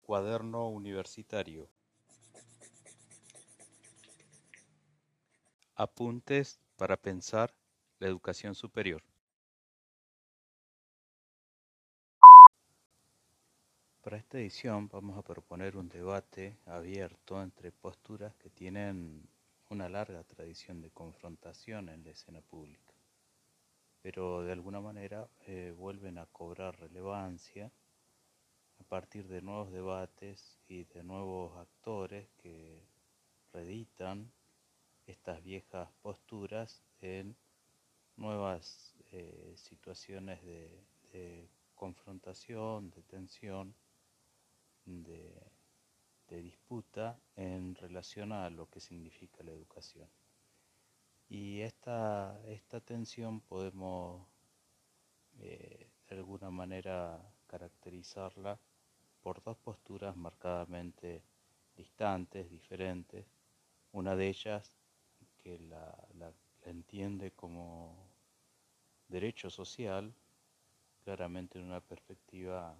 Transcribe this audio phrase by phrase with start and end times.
[0.00, 1.68] Cuaderno Universitario
[5.74, 7.54] Apuntes para pensar
[7.98, 9.02] la educación superior.
[14.00, 19.28] Para esta edición vamos a proponer un debate abierto entre posturas que tienen
[19.68, 22.89] una larga tradición de confrontación en la escena pública,
[24.02, 27.70] pero de alguna manera eh, vuelven a cobrar relevancia
[28.78, 32.82] a partir de nuevos debates y de nuevos actores que
[33.52, 34.32] reeditan
[35.06, 37.36] estas viejas posturas en
[38.16, 43.74] nuevas eh, situaciones de, confrontación, de tensión,
[44.84, 45.32] de,
[46.28, 50.08] disputa en relación a lo que significa la educación.
[51.30, 54.26] Y esta, esta tensión podemos
[55.38, 58.58] eh, de alguna manera caracterizarla
[59.22, 61.22] por dos posturas marcadamente
[61.76, 63.26] distantes, diferentes.
[63.92, 64.76] Una de ellas
[65.38, 65.94] que la,
[66.62, 68.08] entiende como
[69.06, 70.12] derecho social,
[71.04, 72.76] claramente en una perspectiva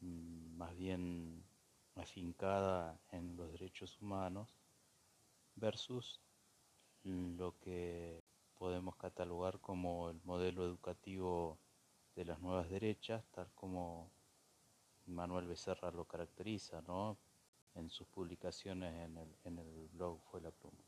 [0.00, 1.44] mm, más bien
[1.94, 4.56] afincada en los derechos humanos,
[5.56, 6.22] versus
[7.04, 8.22] lo que
[8.58, 11.58] podemos catalogar como el modelo educativo
[12.16, 14.10] de las nuevas derechas, tal como
[15.06, 17.16] Manuel Becerra lo caracteriza ¿no?
[17.74, 20.82] en sus publicaciones en el, en el blog Fue la Pluma.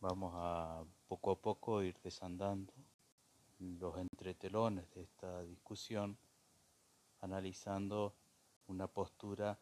[0.00, 2.72] Vamos a poco a poco ir desandando
[3.58, 6.18] los entretelones de esta discusión,
[7.22, 8.14] analizando
[8.66, 9.58] una postura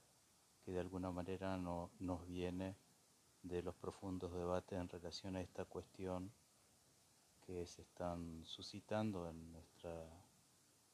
[0.64, 2.74] que de alguna manera no, nos viene
[3.44, 6.32] de los profundos debates en relación a esta cuestión
[7.46, 9.92] que se están suscitando en nuestra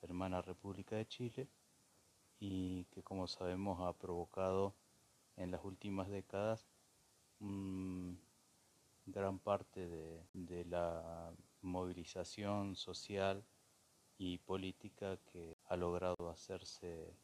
[0.03, 1.49] hermana República de Chile
[2.41, 4.75] y que como sabemos ha provocado
[5.37, 6.67] en las últimas décadas
[9.07, 9.89] gran parte
[10.33, 11.33] de, la
[11.63, 13.45] movilización social
[14.19, 17.15] y política que ha logrado hacerse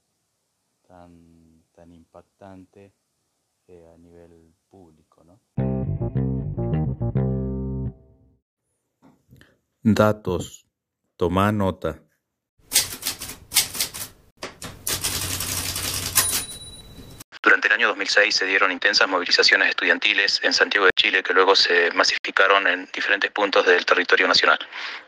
[0.87, 2.93] tan, tan impactante
[3.69, 5.07] eh, a nivel público.
[9.83, 10.67] Datos.
[11.17, 12.03] Toma nota.
[17.41, 21.55] Durante el año 2006 se dieron intensas movilizaciones estudiantiles en Santiago de Chile que luego
[21.55, 24.59] se masificaron en diferentes puntos del territorio nacional.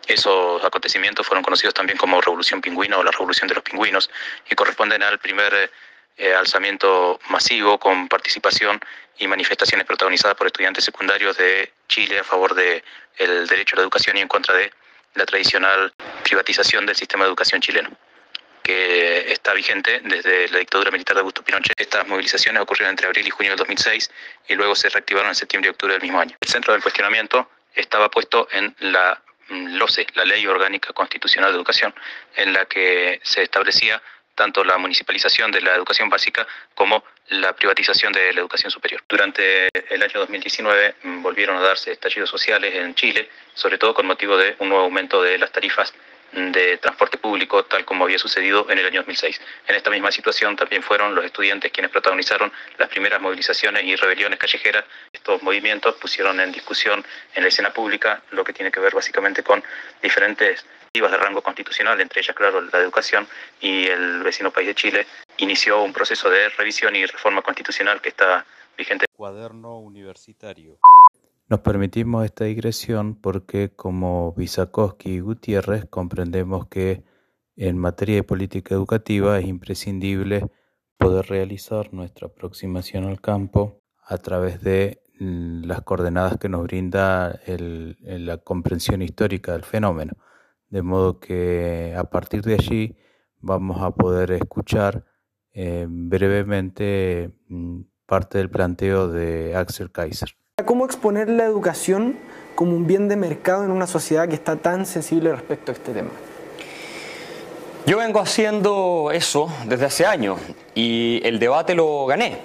[0.06, 4.08] Esos acontecimientos fueron conocidos también como Revolución Pingüina o la Revolución de los Pingüinos
[4.48, 5.70] y corresponden al primer
[6.18, 8.80] eh, alzamiento masivo con participación
[9.18, 12.82] y manifestaciones protagonizadas por estudiantes secundarios de Chile a favor del
[13.46, 14.72] derecho a la educación y en contra de
[15.14, 15.92] la tradicional
[16.22, 17.90] privatización del sistema de educación chileno
[18.68, 21.80] que está vigente desde la dictadura militar de Augusto Pinochet.
[21.80, 24.10] Estas movilizaciones ocurrieron entre abril y junio del 2006
[24.46, 26.36] y luego se reactivaron en septiembre y octubre del mismo año.
[26.38, 31.56] El centro del cuestionamiento estaba puesto en la mm, LOCE, la Ley Orgánica Constitucional de
[31.56, 31.94] Educación,
[32.36, 34.02] en la que se establecía
[34.38, 39.02] tanto la municipalización de la educación básica como la privatización de la educación superior.
[39.08, 44.06] Durante el año 2019 mm, volvieron a darse estallidos sociales en Chile, sobre todo con
[44.06, 45.92] motivo de un nuevo aumento de las tarifas
[46.32, 49.40] de transporte público, tal como había sucedido en el año 2006.
[49.66, 54.38] En esta misma situación también fueron los estudiantes quienes protagonizaron las primeras movilizaciones y rebeliones
[54.38, 54.84] callejeras.
[55.12, 57.04] Estos movimientos pusieron en discusión
[57.34, 59.64] en la escena pública lo que tiene que ver básicamente con
[60.00, 63.26] diferentes de rango constitucional, entre ellas, claro, la educación,
[63.60, 65.06] y el vecino país de Chile
[65.36, 68.44] inició un proceso de revisión y reforma constitucional que está
[68.76, 69.06] vigente.
[69.16, 70.78] Cuaderno universitario.
[71.48, 77.02] Nos permitimos esta digresión porque como Visakowski y Gutiérrez comprendemos que
[77.56, 80.46] en materia de política educativa es imprescindible
[80.98, 87.40] poder realizar nuestra aproximación al campo a través de mm, las coordenadas que nos brinda
[87.46, 90.14] la comprensión histórica del fenómeno.
[90.70, 92.96] De modo que a partir de allí
[93.40, 95.04] vamos a poder escuchar
[95.52, 100.34] eh, brevemente mm, parte del planteo de Axel Kaiser.
[100.64, 102.16] ¿Cómo exponer la educación
[102.54, 105.92] como un bien de mercado en una sociedad que está tan sensible respecto a este
[105.92, 106.10] tema?
[107.86, 110.38] Yo vengo haciendo eso desde hace años
[110.74, 112.38] y el debate lo gané.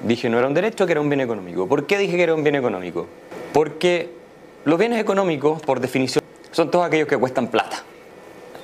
[0.00, 1.68] Dije no era un derecho, que era un bien económico.
[1.68, 3.06] ¿Por qué dije que era un bien económico?
[3.52, 4.10] Porque
[4.64, 6.23] los bienes económicos, por definición,
[6.54, 7.82] son todos aquellos que cuestan plata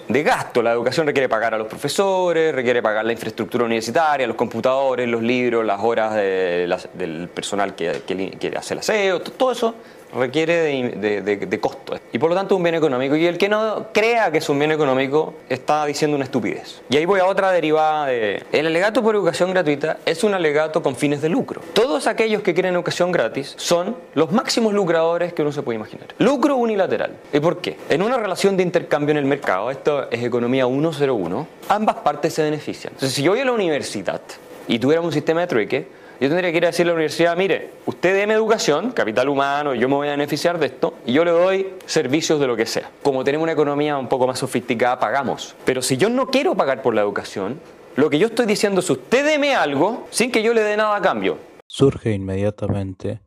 [0.06, 0.62] de gasto.
[0.62, 5.22] La educación requiere pagar a los profesores, requiere pagar la infraestructura universitaria, los computadores, los
[5.22, 9.74] libros, las horas del personal que, que, hace el aseo, todo eso
[10.14, 10.54] requiere
[10.96, 13.16] de, de, costo y por lo tanto un bien económico.
[13.16, 16.82] Y el que no crea que es un bien económico está diciendo una estupidez.
[16.88, 18.42] Y ahí voy a otra derivada de...
[18.52, 21.60] El alegato por educación gratuita es un alegato con fines de lucro.
[21.72, 26.08] Todos aquellos que quieren educación gratis son los máximos lucradores que uno se puede imaginar.
[26.18, 27.16] Lucro unilateral.
[27.32, 27.76] ¿Y por qué?
[27.88, 32.42] En una relación de intercambio en el mercado, esto es economía 101, ambas partes se
[32.42, 32.92] benefician.
[32.94, 34.20] Entonces, si yo voy a la universidad
[34.66, 37.34] y tuviéramos un sistema de trueque, yo tendría que ir a decirle a la universidad,
[37.34, 41.24] mire, usted déme educación, capital humano, yo me voy a beneficiar de esto, y yo
[41.24, 42.90] le doy servicios de lo que sea.
[43.02, 45.56] Como tenemos una economía un poco más sofisticada, pagamos.
[45.64, 47.58] Pero si yo no quiero pagar por la educación,
[47.96, 50.96] lo que yo estoy diciendo es usted deme algo sin que yo le dé nada
[50.96, 51.38] a cambio.
[51.66, 53.22] Surge inmediatamente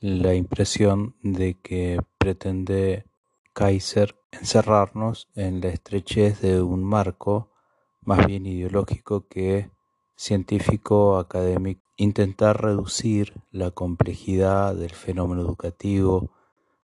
[0.00, 3.04] la impresión de que pretende
[3.52, 7.52] Kaiser encerrarnos en la estrechez de un marco
[8.00, 9.70] más bien ideológico que
[10.16, 16.30] científico académico intentar reducir la complejidad del fenómeno educativo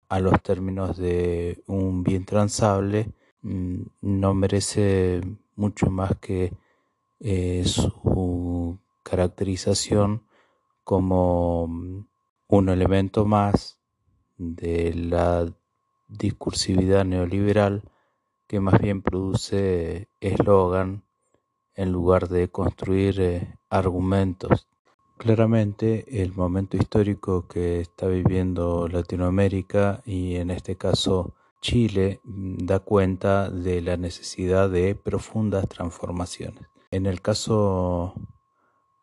[0.08, 3.12] a los términos de un bien transable
[3.42, 5.20] mm, no merece
[5.56, 6.52] mucho más que
[7.20, 10.22] eh, su caracterización
[10.84, 12.06] como mm,
[12.48, 13.78] un elemento más
[14.36, 15.46] de la
[16.08, 17.82] discursividad neoliberal
[18.46, 21.02] que más bien produce eslogan
[21.74, 24.68] en lugar de construir eh, argumentos
[25.18, 32.78] Claramente el momento histórico que está viviendo Latinoamérica y en este caso Chile mm, da
[32.78, 36.68] cuenta de la necesidad de profundas transformaciones.
[36.92, 38.14] En el caso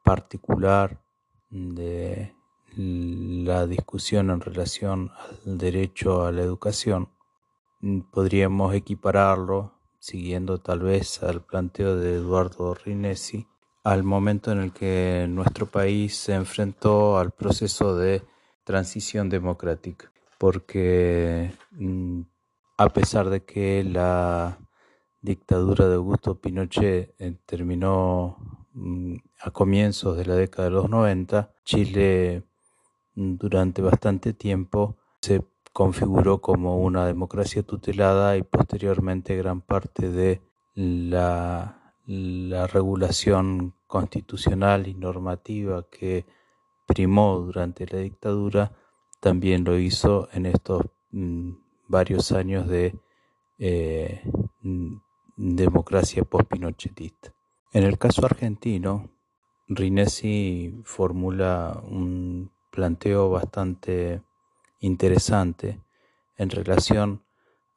[0.05, 1.03] particular
[1.49, 2.33] de
[2.77, 5.11] la discusión en relación
[5.45, 7.09] al derecho a la educación,
[7.81, 13.47] mm, podríamos equipararlo, siguiendo tal vez al planteo de Eduardo Rinesi,
[13.85, 18.23] al momento en el que nuestro país se enfrentó al proceso de
[18.63, 22.21] transición democrática, porque mm,
[22.77, 24.57] a pesar de que la
[25.21, 28.37] dictadura de Augusto Pinochet eh, terminó
[28.73, 32.43] mm, a comienzos de la década de los 90, Chile
[33.13, 35.43] mm, durante bastante tiempo se
[35.73, 40.41] configuró como una democracia tutelada y posteriormente gran parte de
[40.73, 46.25] la la regulación constitucional y normativa que
[46.85, 48.71] primó durante la dictadura
[49.19, 51.51] también lo hizo en estos mm,
[51.87, 52.99] varios años de
[53.57, 54.21] eh,
[54.61, 54.97] mm,
[55.35, 57.33] democracia post-pinochetista.
[57.73, 59.09] En el caso argentino,
[59.67, 64.21] Rinesi formula un planteo bastante
[64.79, 65.81] interesante
[66.37, 67.23] en relación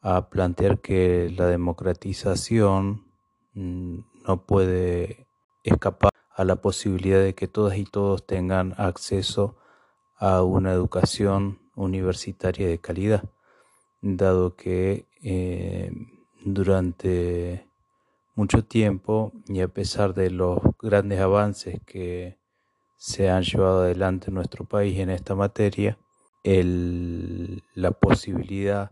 [0.03, 3.07] a plantear que la democratización
[3.55, 5.28] mm, no puede
[5.63, 9.57] escapar a la posibilidad de que todas y todos tengan acceso
[10.17, 13.25] a una educación universitaria de calidad,
[14.01, 15.93] dado que eh,
[16.45, 17.69] durante
[18.35, 22.39] mucho tiempo y a pesar de los grandes avances que
[22.97, 25.99] se han llevado adelante en nuestro país en esta materia,
[26.45, 28.91] la posibilidad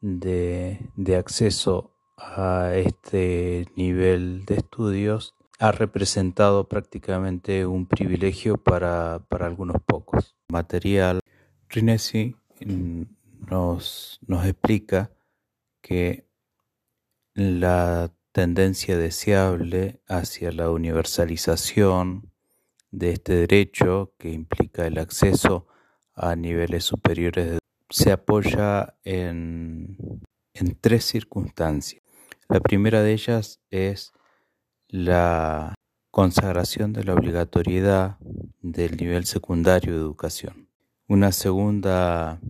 [0.00, 9.46] de, de acceso a este nivel de estudios ha representado prácticamente un privilegio para, para
[9.46, 10.36] algunos pocos.
[10.48, 11.20] Material.
[11.68, 12.36] Rinesi
[13.50, 15.10] nos, nos explica
[15.80, 16.26] que
[17.34, 22.32] la tendencia deseable hacia la universalización
[22.90, 25.66] de este derecho que implica el acceso
[26.14, 27.58] a niveles superiores
[27.90, 29.96] se apoya en,
[30.54, 32.02] en tres circunstancias.
[32.48, 34.12] La primera de ellas es
[34.88, 35.74] la
[36.10, 38.18] consagración de la obligatoriedad
[38.62, 40.68] del nivel secundario de educación.
[41.08, 42.40] Una segunda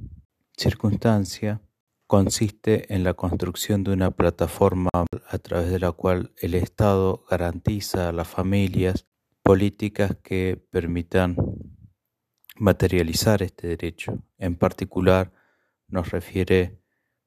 [0.56, 1.60] circunstancia
[2.06, 4.90] consiste en la construcción de una plataforma
[5.28, 9.06] a través de la cual el Estado garantiza a las familias
[9.42, 11.36] políticas que permitan
[12.56, 14.18] materializar este derecho.
[14.38, 15.32] En particular,
[15.88, 16.80] nos refiere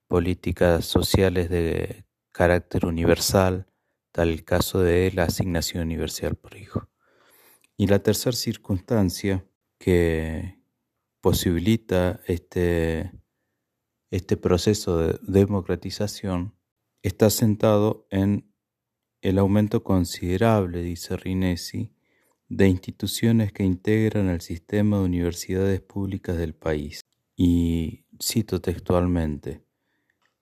[0.08, 3.68] políticas sociales de carácter universal,
[4.12, 6.88] tal el caso de la asignación universal por hijo.
[7.78, 9.46] Y la tercera circunstancia
[9.78, 10.60] que
[11.22, 13.12] posibilita este,
[14.12, 16.56] este proceso de democratización
[17.02, 18.52] está sentado en
[19.22, 21.94] el aumento considerable, dice Rinesi,
[22.48, 27.02] de instituciones que integran el sistema de universidades públicas del país.
[27.36, 29.64] Y cito textualmente,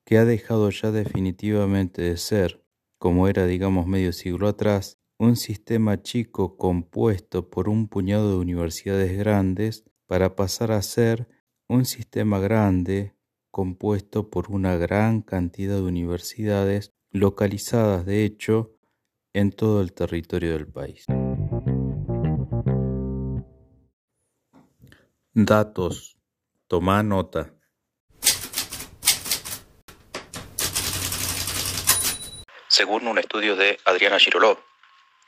[0.03, 2.63] que ha dejado ya definitivamente de ser,
[2.97, 9.17] como era digamos medio siglo atrás, un sistema chico compuesto por un puñado de universidades
[9.17, 11.27] grandes para pasar a ser
[11.67, 13.15] un sistema grande
[13.51, 18.75] compuesto por una gran cantidad de universidades localizadas de hecho
[19.33, 21.05] en todo el territorio del país.
[25.33, 26.17] Datos.
[26.67, 27.56] Toma nota.
[32.77, 34.63] Según un estudio de Adriana Giroló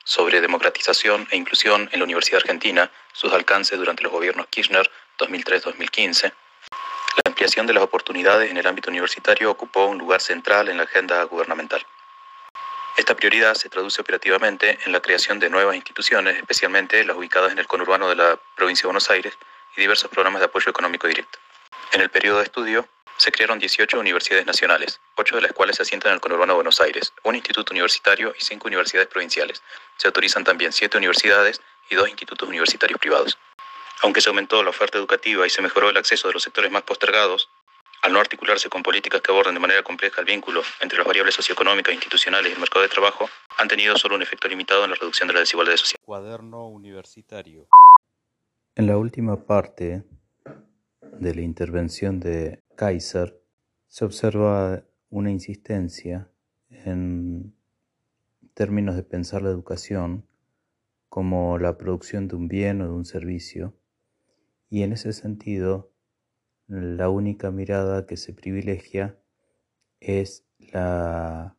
[0.03, 4.87] sobre democratización e inclusión en la Universidad Argentina, sus alcances durante los gobiernos Kirchner
[5.17, 10.77] 2003-2015, la ampliación de las oportunidades en el ámbito universitario ocupó un lugar central en
[10.77, 11.83] la agenda gubernamental.
[12.97, 17.57] Esta prioridad se traduce operativamente en la creación de nuevas instituciones, especialmente las ubicadas en
[17.57, 19.33] el conurbano de la provincia de Buenos Aires,
[19.75, 21.39] y diversos programas de apoyo económico directo.
[21.93, 22.87] En el periodo de estudio,
[23.19, 26.55] se crearon 18 universidades nacionales, 8 de las cuales se asientan en el conurbano de
[26.55, 29.61] Buenos Aires, un instituto universitario y 5 universidades provinciales.
[29.97, 31.59] Se autorizan también 7 universidades
[31.89, 33.37] y 2 institutos universitarios privados.
[34.03, 36.83] Aunque se aumentó la oferta educativa y se mejoró el acceso de los sectores más
[36.83, 37.49] postergados,
[38.03, 41.35] al no articularse con políticas que aborden de manera compleja el vínculo entre las variables
[41.35, 44.95] socioeconómicas, institucionales y el mercado de trabajo, han tenido solo un efecto limitado en la
[44.95, 45.97] reducción de la desigualdad social.
[46.05, 47.67] Cuaderno universitario.
[48.75, 50.05] En la última parte
[51.01, 53.43] de la intervención de Kaiser
[53.89, 56.31] se observa una insistencia
[56.69, 57.53] en
[58.53, 60.25] términos de pensar la educación
[61.09, 63.73] como la producción de un bien o de un servicio
[64.69, 65.91] y en ese sentido
[66.69, 69.19] la única mirada que se privilegia
[69.99, 71.57] es la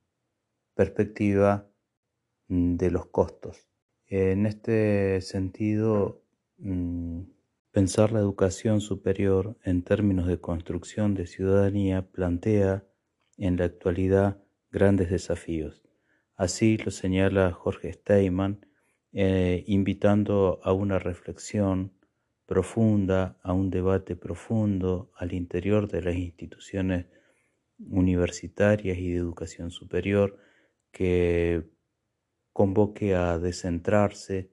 [0.72, 1.68] perspectiva
[2.48, 3.68] de los costos.
[4.06, 6.22] En este sentido,
[6.56, 7.24] mm,
[7.72, 12.84] pensar la educación superior en términos de construcción de ciudadanía plantea
[13.36, 15.82] en la actualidad grandes desafíos.
[16.36, 18.66] Así lo señala Jorge Steinman,
[19.12, 21.92] eh, invitando a una reflexión
[22.46, 27.06] profunda, a un debate profundo al interior de las instituciones
[27.78, 30.38] universitarias y de educación superior
[30.90, 31.64] que
[32.52, 34.50] convoque a descentrarse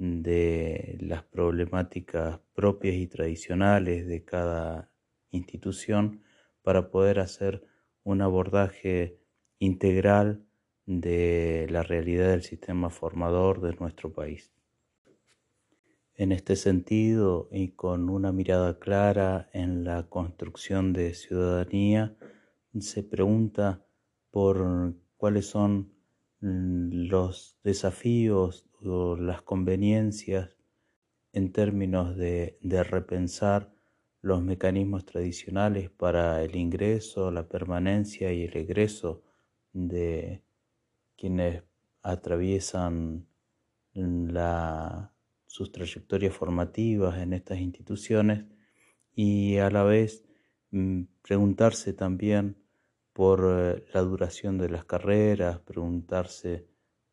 [0.00, 4.90] de las problemáticas propias y tradicionales de cada
[5.30, 6.22] institución
[6.62, 7.66] para poder hacer
[8.02, 9.18] un abordaje
[9.58, 10.42] integral
[10.86, 14.54] de la realidad del sistema formador de nuestro país.
[16.14, 22.16] En este sentido, y con una mirada clara en la construcción de ciudadanía,
[22.78, 23.84] se pregunta
[24.30, 25.92] por cuáles son
[26.40, 30.56] los desafíos las conveniencias
[31.32, 32.58] en términos de,
[32.88, 33.72] repensar
[34.22, 39.22] los mecanismos tradicionales para el ingreso, la permanencia y el egreso
[39.72, 40.42] de
[41.16, 41.62] quienes
[42.02, 43.26] atraviesan
[45.46, 48.44] sus trayectorias formativas en estas instituciones
[49.14, 50.24] y a la vez
[50.70, 52.56] mm, preguntarse también
[53.12, 56.69] por eh, la duración de las carreras, preguntarse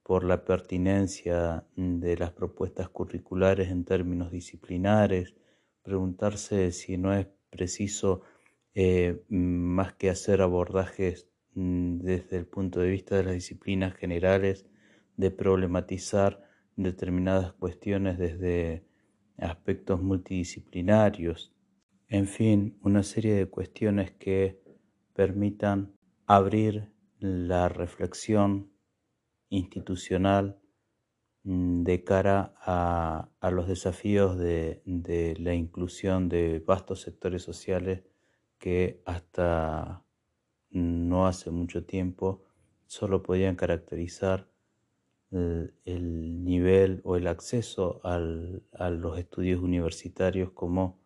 [0.08, 5.36] por la pertinencia mm, de las propuestas curriculares en términos disciplinares,
[5.84, 8.22] preguntarse si no es preciso
[8.74, 14.66] eh, mm, más que hacer abordajes desde el punto de vista de las disciplinas generales,
[15.18, 16.42] de problematizar
[16.78, 18.86] determinadas cuestiones desde
[19.38, 21.54] aspectos multidisciplinarios,
[22.08, 24.62] en fin, una serie de cuestiones que
[25.14, 25.92] permitan
[26.28, 28.72] abrir la reflexión
[29.50, 30.60] institucional
[31.44, 38.04] mm, de cara a, los desafíos de, de, la inclusión de vastos sectores sociales
[38.60, 40.04] que hasta
[40.70, 42.44] no hace mucho tiempo
[42.88, 44.48] solo podían caracterizar
[45.32, 51.00] el, nivel o el acceso al, a los estudios universitarios como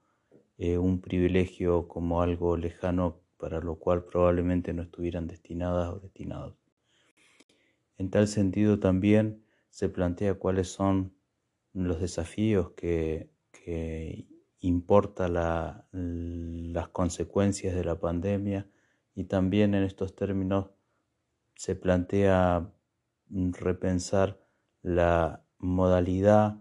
[0.57, 6.60] eh, un privilegio, como algo lejano para lo cual probablemente no estuvieran destinadas o destinados.
[8.01, 11.13] En tal sentido también se plantea cuáles son
[11.71, 14.25] los desafíos que, que
[14.59, 18.67] importa la, las consecuencias de la pandemia
[19.13, 20.71] y también en estos términos
[21.53, 22.73] se plantea
[23.29, 24.41] repensar
[24.81, 26.59] la modalidad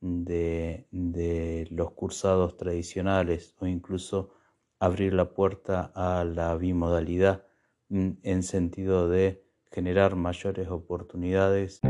[0.00, 4.34] de, los cursados tradicionales o incluso
[4.78, 7.44] abrir la puerta a la bimodalidad
[7.88, 9.45] mm, en sentido de
[9.76, 11.80] generar mayores oportunidades.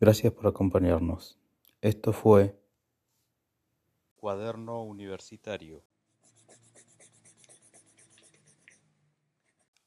[0.00, 1.38] Gracias por acompañarnos.
[1.82, 2.58] Esto fue
[4.14, 5.84] Cuaderno Universitario.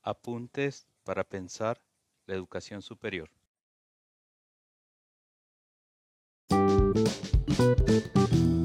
[0.04, 1.82] Apuntes para pensar
[2.28, 3.32] la educación superior.
[7.60, 8.59] Thank